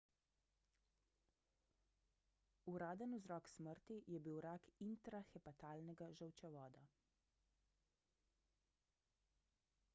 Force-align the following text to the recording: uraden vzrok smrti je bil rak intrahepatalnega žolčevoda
uraden 2.73 3.13
vzrok 3.19 3.49
smrti 3.51 3.99
je 4.15 4.21
bil 4.29 4.39
rak 4.47 4.69
intrahepatalnega 4.87 6.11
žolčevoda 6.21 6.85